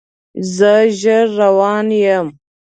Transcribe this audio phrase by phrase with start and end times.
[0.55, 2.27] زه ژر روان یم